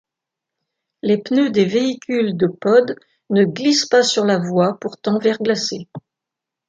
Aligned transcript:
Les 1.03 1.19
pneus 1.19 1.51
des 1.51 1.65
véhicules 1.65 2.35
de 2.35 2.47
Pod 2.47 2.95
ne 3.29 3.45
glissent 3.45 3.85
pas 3.85 4.01
sur 4.01 4.25
la 4.25 4.39
voie, 4.39 4.79
pourtant 4.79 5.19
verglacée. 5.19 5.89